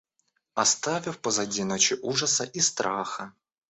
[0.55, 3.33] Оставив позади ночи ужаса и страха,.